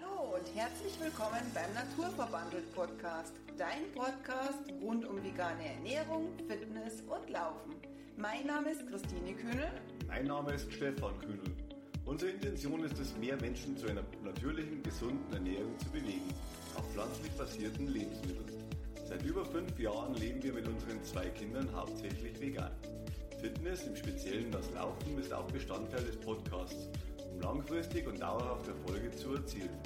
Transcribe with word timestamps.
Hallo 0.00 0.34
und 0.36 0.54
herzlich 0.54 0.92
willkommen 1.00 1.40
beim 1.54 1.72
Naturverbandelt 1.74 2.72
Podcast, 2.74 3.32
dein 3.56 3.90
Podcast 3.94 4.70
rund 4.82 5.04
um 5.06 5.16
vegane 5.24 5.74
Ernährung, 5.76 6.28
Fitness 6.46 7.02
und 7.02 7.30
Laufen. 7.30 7.74
Mein 8.16 8.46
Name 8.46 8.70
ist 8.70 8.86
Christine 8.88 9.34
Kühnel. 9.34 9.70
Mein 10.06 10.26
Name 10.26 10.52
ist 10.52 10.72
Stefan 10.72 11.18
Kühnel. 11.20 11.56
Unsere 12.04 12.32
Intention 12.32 12.84
ist 12.84 12.98
es, 12.98 13.16
mehr 13.16 13.36
Menschen 13.40 13.76
zu 13.76 13.88
einer 13.88 14.02
natürlichen, 14.22 14.82
gesunden 14.82 15.32
Ernährung 15.32 15.78
zu 15.78 15.90
bewegen, 15.90 16.34
auf 16.76 16.84
pflanzlich 16.92 17.32
basierten 17.32 17.88
Lebensmitteln. 17.88 18.64
Seit 19.08 19.22
über 19.24 19.44
fünf 19.44 19.78
Jahren 19.78 20.14
leben 20.14 20.42
wir 20.42 20.52
mit 20.52 20.68
unseren 20.68 21.02
zwei 21.02 21.28
Kindern 21.30 21.68
hauptsächlich 21.74 22.38
vegan. 22.40 22.72
Fitness, 23.40 23.86
im 23.86 23.96
Speziellen 23.96 24.50
das 24.52 24.70
Laufen, 24.72 25.18
ist 25.18 25.32
auch 25.32 25.46
Bestandteil 25.50 26.04
des 26.04 26.16
Podcasts 26.16 26.88
langfristig 27.40 28.06
und 28.06 28.20
dauerhaft 28.20 28.68
Erfolge 28.68 29.10
zu 29.16 29.34
erzielen. 29.34 29.78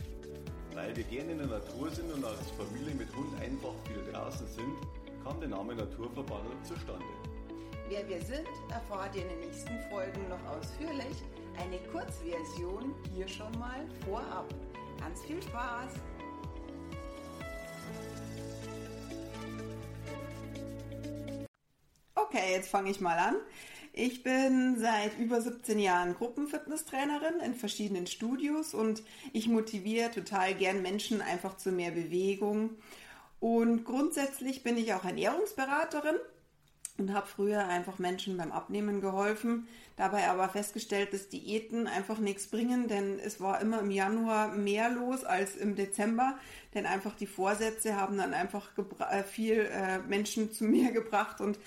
Weil 0.75 0.97
wir 0.97 1.05
gerne 1.05 1.33
in 1.33 1.39
der 1.39 1.47
Natur 1.47 1.91
sind 1.91 2.13
und 2.13 2.25
als 2.25 2.51
Familie 2.57 2.95
mit 2.95 3.15
Hund 3.15 3.35
einfach 3.41 3.75
viel 3.87 4.13
draußen 4.13 4.47
sind, 4.47 4.77
kam 5.25 5.39
der 5.41 5.51
Name 5.51 5.75
Naturverbandelt 5.75 6.67
zustande. 6.67 7.05
Wer 7.89 8.09
wir 8.09 8.23
sind, 8.23 8.49
erfahrt 8.71 9.15
ihr 9.15 9.23
in 9.23 9.29
den 9.29 9.41
nächsten 9.41 9.79
Folgen 9.91 10.29
noch 10.29 10.43
ausführlich. 10.47 11.17
Eine 11.59 11.79
Kurzversion 11.91 12.95
hier 13.15 13.29
schon 13.29 13.53
mal 13.59 13.87
vorab. 14.07 14.47
Ganz 14.99 15.21
viel 15.23 15.43
Spaß! 15.43 15.93
Okay, 22.15 22.53
jetzt 22.53 22.71
fange 22.71 22.91
ich 22.91 23.01
mal 23.01 23.19
an. 23.19 23.37
Ich 23.95 24.23
bin 24.23 24.79
seit 24.79 25.19
über 25.19 25.43
17 25.43 25.79
Jahren 25.79 26.15
Gruppenfitnesstrainerin 26.15 27.41
in 27.45 27.55
verschiedenen 27.55 28.07
Studios 28.07 28.73
und 28.73 29.03
ich 29.35 29.49
motiviere 29.49 30.11
total 30.11 30.55
gern 30.55 30.81
Menschen 30.81 31.21
einfach 31.21 31.59
zu 31.59 31.73
mehr 31.73 31.91
Bewegung. 31.91 32.71
Und 33.39 33.85
grundsätzlich 33.85 34.63
bin 34.63 34.79
ich 34.79 34.95
auch 34.95 35.05
Ernährungsberaterin 35.05 36.17
und 36.97 37.13
habe 37.13 37.27
früher 37.27 37.67
einfach 37.69 37.99
Menschen 37.99 38.39
beim 38.39 38.51
Abnehmen 38.51 39.03
geholfen, 39.03 39.69
dabei 39.97 40.29
aber 40.29 40.49
festgestellt, 40.49 41.13
dass 41.13 41.29
Diäten 41.29 41.87
einfach 41.87 42.19
nichts 42.19 42.47
bringen, 42.47 42.89
denn 42.89 43.19
es 43.19 43.43
war 43.43 43.61
immer 43.61 43.81
im 43.81 43.91
Januar 43.91 44.55
mehr 44.55 44.89
los 44.89 45.23
als 45.23 45.57
im 45.57 45.75
Dezember, 45.77 46.39
denn 46.73 46.87
einfach 46.87 47.15
die 47.15 47.27
Vorsätze 47.27 47.97
haben 47.97 48.17
dann 48.17 48.33
einfach 48.33 48.71
äh, 49.11 49.23
viel 49.23 49.69
äh, 49.71 49.99
Menschen 49.99 50.51
zu 50.51 50.65
mir 50.65 50.93
gebracht 50.93 51.43
und 51.43 51.59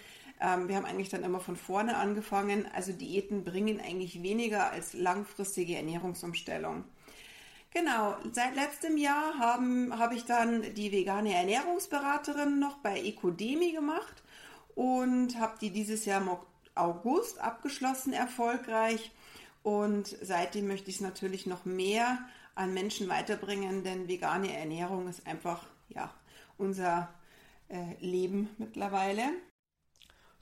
ähm, 0.42 0.68
wir 0.68 0.76
haben 0.76 0.86
eigentlich 0.86 1.10
dann 1.10 1.24
immer 1.24 1.40
von 1.40 1.56
vorne 1.56 1.98
angefangen. 1.98 2.68
Also 2.74 2.92
Diäten 2.92 3.44
bringen 3.44 3.80
eigentlich 3.80 4.22
weniger 4.22 4.72
als 4.72 4.94
langfristige 4.94 5.76
Ernährungsumstellung. 5.76 6.84
Genau, 7.72 8.16
seit 8.32 8.56
letztem 8.56 8.96
Jahr 8.96 9.38
habe 9.38 10.16
ich 10.16 10.24
dann 10.24 10.62
die 10.76 10.94
vegane 10.94 11.34
Ernährungsberaterin 11.34 12.58
noch 12.58 12.78
bei 12.78 13.02
Ecodemi 13.02 13.74
gemacht 13.74 14.24
und 14.76 15.38
habe 15.40 15.58
die 15.60 15.72
dieses 15.72 16.06
Jahr 16.06 16.22
im 16.22 16.30
August 16.74 17.40
abgeschlossen 17.42 18.14
erfolgreich. 18.14 19.12
Und 19.62 20.16
seitdem 20.22 20.68
möchte 20.68 20.90
ich 20.90 20.98
es 20.98 21.02
natürlich 21.02 21.48
noch 21.48 21.66
mehr 21.66 22.20
an 22.56 22.74
Menschen 22.74 23.10
weiterbringen, 23.10 23.84
denn 23.84 24.08
vegane 24.08 24.56
Ernährung 24.56 25.10
ist 25.10 25.28
einfach 25.28 25.66
ja 25.90 26.14
unser 26.58 27.10
äh, 27.68 27.96
Leben 28.00 28.50
mittlerweile. 28.58 29.24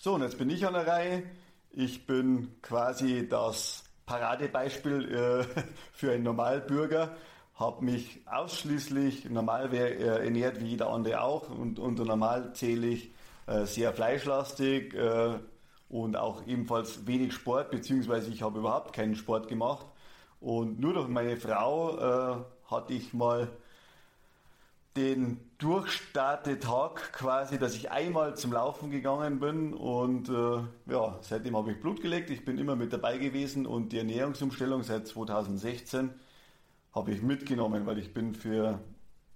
So, 0.04 0.16
und 0.16 0.22
jetzt 0.22 0.38
bin 0.38 0.50
ich 0.50 0.68
an 0.68 0.73
der 0.73 0.86
Reihe. 0.86 1.23
Ich 1.72 2.06
bin 2.06 2.62
quasi 2.62 3.26
das 3.30 3.86
Paradebeispiel 4.06 5.16
äh, 5.16 5.64
für 5.94 6.12
einen 6.12 6.23
Normalbürger. 6.23 7.16
Habe 7.56 7.86
mich 7.86 8.20
ausschließlich 8.26 9.30
normal 9.30 9.74
äh, 9.74 10.26
ernährt, 10.26 10.59
wie 10.59 10.66
jeder 10.66 10.90
andere 10.90 11.22
auch. 11.22 11.50
Und 11.50 11.80
unter 11.80 12.04
normal 12.04 12.52
zähle 12.54 12.88
ich 12.88 13.14
äh, 13.48 13.64
sehr 13.64 13.94
fleischlastig 13.94 14.94
äh, 14.94 15.40
und 15.88 16.18
auch 16.18 16.46
ebenfalls 16.47 17.08
wenig 17.08 17.31
Sport, 17.31 17.72
beziehungsweise 17.72 18.30
ich 18.30 18.41
habe 18.41 18.59
überhaupt 18.59 18.91
keinen 18.91 19.16
Sport 19.16 19.47
gemacht. 19.47 19.85
Und 20.41 20.81
nur 20.81 20.96
durch 20.96 21.08
meine 21.08 21.38
Frau 21.38 21.97
äh, 21.97 22.44
hatte 22.70 22.91
ich 22.91 23.14
mal 23.14 23.47
den 24.96 25.40
Durchstartetag 25.58 27.14
quasi, 27.14 27.58
dass 27.58 27.76
ich 27.76 27.90
einmal 27.90 28.36
zum 28.36 28.54
Laufen 28.54 28.92
gegangen 28.92 29.40
bin 29.40 29.74
und 29.74 30.30
äh, 30.30 30.92
ja, 30.92 31.18
seitdem 31.22 31.58
habe 31.58 31.72
ich 31.72 31.80
Blut 31.80 32.02
gelegt. 32.02 32.30
Ich 32.30 32.46
bin 32.46 32.58
immer 32.58 32.76
mit 32.76 32.94
dabei 32.94 33.18
gewesen 33.18 33.66
und 33.66 33.92
die 33.92 33.98
Ernährungsumstellung 33.98 34.84
seit 34.84 35.08
2016 35.08 36.12
habe 36.94 37.12
ich 37.12 37.22
mitgenommen, 37.22 37.86
weil 37.86 37.98
ich 37.98 38.14
bin 38.14 38.36
für 38.36 38.80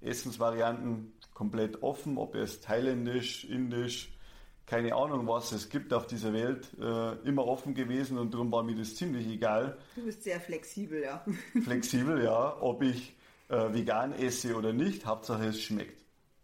Essensvarianten 0.02 1.14
komplett 1.34 1.82
offen, 1.82 2.18
ob 2.18 2.36
es 2.36 2.62
thailändisch, 2.62 3.46
indisch, 3.46 4.16
keine 4.68 4.96
Ahnung 4.96 5.28
was 5.28 5.54
es 5.54 5.70
gibt 5.70 5.94
auf 5.94 6.06
dieser 6.06 6.34
Welt, 6.34 6.70
äh, 6.80 7.14
immer 7.28 7.48
offen 7.48 7.74
gewesen 7.74 8.18
und 8.20 8.34
darum 8.34 8.52
war 8.52 8.62
mir 8.62 8.76
das 8.76 8.96
ziemlich 8.96 9.28
egal. 9.28 9.78
Du 9.96 10.04
bist 10.04 10.24
sehr 10.24 10.40
flexibel, 10.40 11.02
ja. 11.02 11.26
Flexibel, 11.64 12.24
ja. 12.24 12.58
Ob 12.62 12.84
ich 12.84 13.16
äh, 13.50 13.74
vegan 13.74 14.14
esse 14.14 14.56
oder 14.56 14.74
nicht, 14.74 15.06
Hauptsache 15.06 15.46
es 15.46 15.62
schmeckt. 15.62 16.04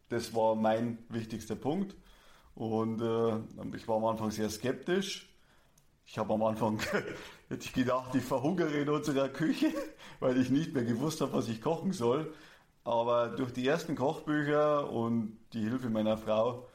Das 0.10 0.34
war 0.36 0.56
mein 0.56 1.00
wichtigster 1.10 1.56
Punkt. 1.56 1.96
Und 2.56 3.02
äh, 3.02 3.76
ich 3.76 3.88
war 3.88 3.98
am 3.98 4.06
Anfang 4.06 4.32
sehr 4.32 4.50
skeptisch. 4.50 5.30
Ich 6.06 6.18
habe 6.18 6.34
am 6.34 6.44
Anfang 6.44 6.80
hätte 7.50 7.66
ich 7.66 7.74
gedacht, 7.74 8.14
ich 8.16 8.24
verhungere 8.24 8.74
in 8.74 8.90
unserer 8.90 9.30
Küche, 9.30 9.72
weil 10.20 10.38
ich 10.38 10.50
nicht 10.50 10.74
mehr 10.74 10.84
gewusst 10.84 11.22
habe, 11.22 11.34
was 11.34 11.48
ich 11.48 11.62
kochen 11.62 11.94
soll. 11.94 12.34
Aber 12.84 13.30
durch 13.30 13.54
die 13.54 13.66
ersten 13.66 13.96
Kochbücher 13.96 14.90
und 14.92 15.38
die 15.54 15.62
Hilfe 15.62 15.90
meiner 15.90 16.18
Frau 16.18 16.68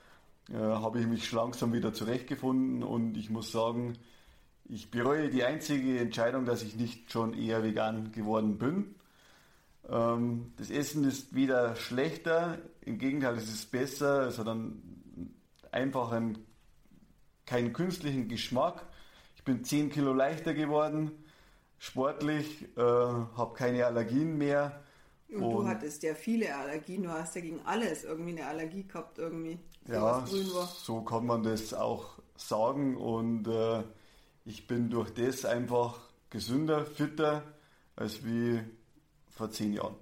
äh, 0.50 0.54
habe 0.56 1.00
ich 1.00 1.06
mich 1.06 1.30
langsam 1.32 1.72
wieder 1.72 1.92
zurechtgefunden 1.92 2.82
und 2.82 3.16
ich 3.16 3.28
muss 3.28 3.52
sagen, 3.52 3.98
ich 4.64 4.90
bereue 4.90 5.28
die 5.28 5.44
einzige 5.44 5.98
Entscheidung, 5.98 6.44
dass 6.44 6.62
ich 6.62 6.76
nicht 6.76 7.12
schon 7.12 7.34
eher 7.34 7.62
vegan 7.62 8.12
geworden 8.12 8.58
bin. 8.58 8.94
Ähm, 9.88 10.52
das 10.56 10.70
Essen 10.70 11.04
ist 11.04 11.34
weder 11.34 11.76
schlechter, 11.76 12.58
im 12.88 12.98
Gegenteil, 12.98 13.36
es 13.36 13.48
ist 13.52 13.70
besser. 13.70 14.26
Es 14.26 14.38
hat 14.38 14.48
einen 14.48 15.34
einfachen, 15.70 16.46
keinen 17.46 17.72
künstlichen 17.72 18.28
Geschmack. 18.28 18.86
Ich 19.36 19.44
bin 19.44 19.64
10 19.64 19.90
Kilo 19.90 20.12
leichter 20.12 20.54
geworden, 20.54 21.12
sportlich, 21.78 22.64
äh, 22.76 22.80
habe 22.80 23.54
keine 23.54 23.86
Allergien 23.86 24.36
mehr. 24.36 24.82
Und, 25.30 25.42
und, 25.42 25.50
du 25.52 25.68
hattest 25.68 26.02
ja 26.02 26.14
viele 26.14 26.54
Allergien, 26.54 27.02
du 27.02 27.10
hast 27.10 27.34
ja 27.34 27.42
gegen 27.42 27.60
alles 27.64 28.04
irgendwie 28.04 28.30
eine 28.30 28.46
Allergie 28.46 28.84
gehabt, 28.84 29.18
irgendwie. 29.18 29.58
Ja, 29.86 30.26
so 30.26 31.02
kann 31.02 31.26
man 31.26 31.42
das 31.42 31.72
auch 31.72 32.18
sagen. 32.36 32.96
Und 32.96 33.46
äh, 33.48 33.82
ich 34.44 34.66
bin 34.66 34.90
durch 34.90 35.12
das 35.12 35.44
einfach 35.44 35.98
gesünder, 36.30 36.84
fitter, 36.84 37.42
als 37.96 38.24
wie 38.24 38.60
vor 39.38 39.50
zehn 39.50 39.72
Jahren. 39.72 39.94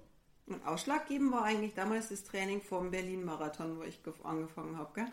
Und 0.47 0.65
ausschlaggebend 0.65 1.31
war 1.31 1.43
eigentlich 1.43 1.73
damals 1.73 2.09
das 2.09 2.23
Training 2.23 2.61
vom 2.61 2.89
Berlin-Marathon, 2.91 3.77
wo 3.77 3.83
ich 3.83 3.99
angefangen 4.23 4.77
habe, 4.77 4.89
gell? 4.95 5.07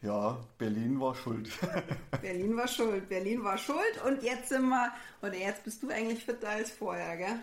Ja, 0.00 0.38
Berlin 0.58 1.00
war 1.00 1.14
schuld. 1.14 1.50
Berlin 2.22 2.56
war 2.56 2.68
schuld, 2.68 3.08
Berlin 3.08 3.42
war 3.42 3.58
schuld 3.58 4.02
und 4.06 4.22
jetzt 4.22 4.48
sind 4.48 4.68
wir, 4.68 4.92
oder 5.22 5.34
jetzt 5.34 5.64
bist 5.64 5.82
du 5.82 5.90
eigentlich 5.90 6.24
fitter 6.24 6.48
als 6.48 6.70
vorher, 6.70 7.16
gell? 7.16 7.38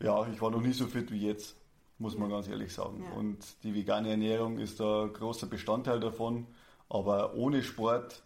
Ja, 0.00 0.26
ich 0.32 0.40
war 0.40 0.50
noch 0.50 0.60
nicht 0.60 0.78
so 0.78 0.86
fit 0.86 1.10
wie 1.10 1.26
jetzt, 1.26 1.56
muss 1.98 2.16
man 2.16 2.30
ganz 2.30 2.46
ehrlich 2.46 2.72
sagen. 2.72 3.02
Ja. 3.02 3.18
Und 3.18 3.44
die 3.64 3.74
vegane 3.74 4.10
Ernährung 4.10 4.58
ist 4.58 4.80
ein 4.80 5.12
großer 5.12 5.48
Bestandteil 5.48 5.98
davon, 5.98 6.46
aber 6.88 7.34
ohne 7.34 7.64
Sport 7.64 8.22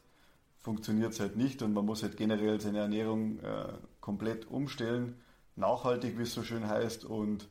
funktioniert 0.58 1.12
es 1.12 1.20
halt 1.20 1.36
nicht 1.36 1.62
und 1.62 1.72
man 1.72 1.86
muss 1.86 2.02
halt 2.02 2.18
generell 2.18 2.60
seine 2.60 2.80
Ernährung 2.80 3.40
äh, 3.40 3.72
komplett 4.00 4.48
umstellen 4.50 5.16
nachhaltig, 5.56 6.18
wie 6.18 6.22
es 6.22 6.34
so 6.34 6.42
schön 6.42 6.68
heißt. 6.68 7.04
Und 7.04 7.48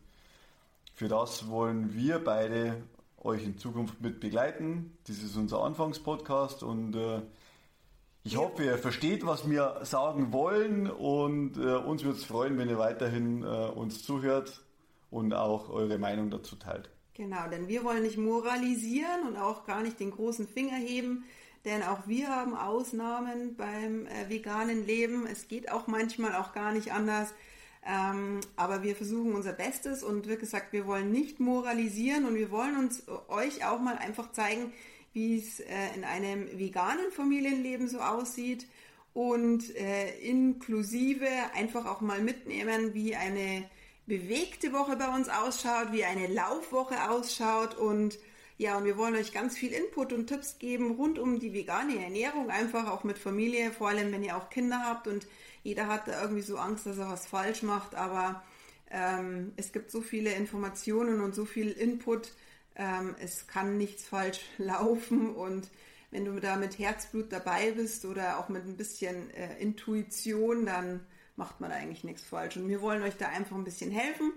für 0.94 1.08
das 1.08 1.50
wollen 1.50 1.94
wir 1.94 2.20
beide 2.20 2.84
euch 3.18 3.44
in 3.44 3.58
Zukunft 3.58 4.02
mit 4.02 4.20
begleiten. 4.20 4.98
Das 5.08 5.18
ist 5.18 5.36
unser 5.36 5.64
Anfangspodcast 5.64 6.64
und 6.64 6.96
äh, 6.96 7.22
ich 8.24 8.38
hoffe, 8.38 8.64
ihr 8.64 8.78
versteht, 8.78 9.26
was 9.26 9.50
wir 9.50 9.80
sagen 9.84 10.32
wollen 10.32 10.90
und 10.90 11.58
äh, 11.58 11.76
uns 11.76 12.04
würde 12.04 12.18
es 12.18 12.26
freuen, 12.26 12.58
wenn 12.58 12.70
ihr 12.70 12.78
weiterhin 12.78 13.44
äh, 13.44 13.46
uns 13.46 14.04
zuhört 14.04 14.62
und 15.10 15.34
auch 15.34 15.70
eure 15.70 15.98
Meinung 15.98 16.30
dazu 16.30 16.56
teilt. 16.56 16.90
Genau, 17.16 17.48
denn 17.50 17.68
wir 17.68 17.84
wollen 17.84 18.04
nicht 18.04 18.18
moralisieren 18.18 19.28
und 19.28 19.38
auch 19.38 19.66
gar 19.66 19.82
nicht 19.82 20.00
den 20.00 20.12
großen 20.12 20.48
Finger 20.48 20.78
heben, 20.78 21.26
denn 21.66 21.84
auch 21.84 22.08
wir 22.08 22.30
haben 22.30 22.56
Ausnahmen 22.56 23.56
beim 23.56 24.06
äh, 24.08 24.30
veganen 24.30 24.86
Leben. 24.86 25.28
Es 25.28 25.48
geht 25.48 25.72
auch 25.72 25.88
manchmal 25.88 26.36
auch 26.36 26.54
gar 26.54 26.72
nicht 26.72 26.94
anders. 26.94 27.34
Ähm, 27.86 28.42
aber 28.56 28.84
wir 28.84 28.96
versuchen 28.96 29.34
unser 29.34 29.54
Bestes 29.54 30.04
und 30.04 30.30
wie 30.30 30.38
gesagt, 30.38 30.72
wir 30.72 30.86
wollen 30.86 31.12
nicht 31.12 31.40
moralisieren 31.40 32.26
und 32.26 32.36
wir 32.36 32.52
wollen 32.52 32.78
uns 32.78 33.04
euch 33.28 33.66
auch 33.66 33.80
mal 33.80 33.98
einfach 33.98 34.32
zeigen, 34.32 34.72
wie 35.14 35.40
es 35.40 35.60
äh, 35.60 35.96
in 35.96 36.04
einem 36.04 36.48
veganen 36.60 37.12
Familienleben 37.12 37.88
so 37.88 38.00
aussieht 38.00 38.68
und 39.14 39.76
äh, 39.76 40.18
inklusive 40.20 41.28
einfach 41.56 41.86
auch 41.86 42.02
mal 42.02 42.22
mitnehmen, 42.22 42.94
wie 42.94 43.16
eine 43.16 43.64
bewegte 44.06 44.74
Woche 44.74 44.96
bei 44.96 45.14
uns 45.14 45.28
ausschaut, 45.28 45.92
wie 45.92 46.06
eine 46.06 46.28
Laufwoche 46.28 47.10
ausschaut 47.10 47.76
und 47.78 48.20
ja, 48.58 48.78
und 48.78 48.86
wir 48.86 48.96
wollen 48.96 49.16
euch 49.16 49.34
ganz 49.34 49.58
viel 49.58 49.72
Input 49.72 50.14
und 50.14 50.28
Tipps 50.28 50.60
geben 50.60 50.92
rund 50.92 51.18
um 51.18 51.40
die 51.40 51.52
vegane 51.52 52.04
Ernährung, 52.04 52.52
einfach 52.52 52.88
auch 52.92 53.04
mit 53.04 53.18
Familie, 53.18 53.72
vor 53.72 53.90
allem 53.90 54.12
wenn 54.12 54.24
ihr 54.24 54.38
auch 54.38 54.52
Kinder 54.52 54.84
habt 54.86 55.08
und 55.08 55.26
jeder 55.64 55.88
hat 55.88 56.08
da 56.08 56.22
irgendwie 56.22 56.42
so 56.42 56.58
Angst, 56.58 56.86
dass 56.86 56.98
er 56.98 57.10
was 57.10 57.26
falsch 57.26 57.64
macht, 57.64 57.96
aber 57.96 58.44
ähm, 58.90 59.54
es 59.56 59.72
gibt 59.72 59.92
so 59.92 60.02
viele 60.02 60.34
Informationen 60.34 61.22
und 61.22 61.34
so 61.34 61.46
viel 61.46 61.72
Input, 61.72 62.34
ähm, 62.76 63.16
es 63.20 63.48
kann 63.48 63.78
nichts 63.78 64.08
falsch 64.08 64.42
laufen 64.58 65.36
und 65.36 65.70
wenn 66.12 66.26
du 66.26 66.40
da 66.42 66.58
mit 66.58 66.78
Herzblut 66.78 67.32
dabei 67.32 67.72
bist 67.72 68.06
oder 68.06 68.38
auch 68.38 68.50
mit 68.50 68.66
ein 68.66 68.76
bisschen 68.76 69.32
äh, 69.32 69.58
Intuition, 69.60 70.66
dann 70.66 71.00
macht 71.38 71.62
man 71.62 71.72
eigentlich 71.72 72.04
nichts 72.04 72.24
falsch. 72.24 72.58
Und 72.58 72.68
wir 72.68 72.82
wollen 72.82 73.02
euch 73.02 73.16
da 73.16 73.30
einfach 73.30 73.56
ein 73.56 73.64
bisschen 73.64 73.92
helfen 73.92 74.34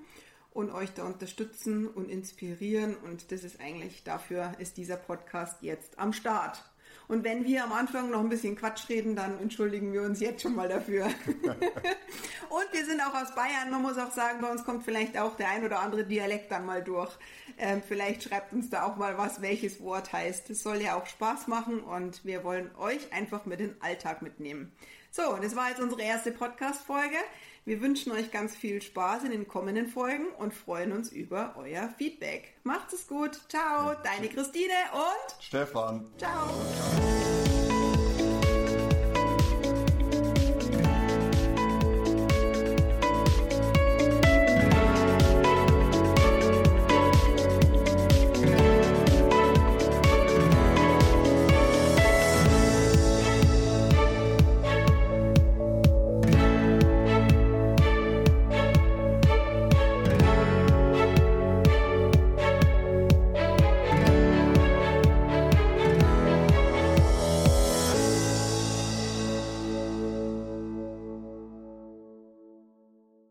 und 0.52 0.70
euch 0.70 0.94
da 0.94 1.04
unterstützen 1.04 1.88
und 1.88 2.08
inspirieren. 2.08 2.96
Und 2.96 3.32
das 3.32 3.42
ist 3.42 3.60
eigentlich, 3.60 4.04
dafür 4.04 4.54
ist 4.58 4.76
dieser 4.76 4.96
Podcast 4.96 5.62
jetzt 5.62 5.98
am 5.98 6.12
Start. 6.12 6.64
Und 7.08 7.24
wenn 7.24 7.44
wir 7.44 7.64
am 7.64 7.72
Anfang 7.72 8.10
noch 8.10 8.20
ein 8.20 8.28
bisschen 8.28 8.56
Quatsch 8.56 8.88
reden, 8.88 9.16
dann 9.16 9.38
entschuldigen 9.38 9.92
wir 9.92 10.02
uns 10.02 10.20
jetzt 10.20 10.42
schon 10.42 10.54
mal 10.54 10.68
dafür. 10.68 11.06
und 11.36 12.72
wir 12.72 12.84
sind 12.84 13.00
auch 13.00 13.14
aus 13.14 13.34
Bayern. 13.34 13.70
Man 13.70 13.82
muss 13.82 13.98
auch 13.98 14.10
sagen, 14.10 14.40
bei 14.40 14.50
uns 14.50 14.64
kommt 14.64 14.84
vielleicht 14.84 15.18
auch 15.18 15.36
der 15.36 15.48
ein 15.48 15.64
oder 15.64 15.80
andere 15.80 16.04
Dialekt 16.04 16.50
dann 16.50 16.66
mal 16.66 16.82
durch. 16.82 17.12
Ähm, 17.58 17.82
vielleicht 17.86 18.24
schreibt 18.24 18.52
uns 18.52 18.70
da 18.70 18.84
auch 18.84 18.96
mal 18.96 19.18
was, 19.18 19.40
welches 19.42 19.80
Wort 19.80 20.12
heißt. 20.12 20.50
Es 20.50 20.62
soll 20.62 20.80
ja 20.80 20.96
auch 20.96 21.06
Spaß 21.06 21.46
machen 21.46 21.80
und 21.80 22.24
wir 22.24 22.44
wollen 22.44 22.70
euch 22.76 23.12
einfach 23.12 23.44
mit 23.46 23.60
in 23.60 23.68
den 23.68 23.82
Alltag 23.82 24.22
mitnehmen. 24.22 24.72
So, 25.10 25.38
das 25.40 25.54
war 25.54 25.68
jetzt 25.68 25.80
unsere 25.80 26.02
erste 26.02 26.32
Podcast-Folge. 26.32 27.16
Wir 27.64 27.80
wünschen 27.80 28.12
euch 28.12 28.30
ganz 28.30 28.54
viel 28.54 28.82
Spaß 28.82 29.24
in 29.24 29.30
den 29.30 29.48
kommenden 29.48 29.86
Folgen 29.86 30.26
und 30.38 30.52
freuen 30.52 30.92
uns 30.92 31.10
über 31.10 31.54
euer 31.56 31.88
Feedback. 31.96 32.54
Macht 32.62 32.92
es 32.92 33.06
gut. 33.06 33.40
Ciao, 33.48 33.94
deine 34.02 34.28
Christine 34.28 34.74
und 34.92 35.42
Stefan. 35.42 36.04
Ciao. 36.18 36.50
Música 36.92 37.63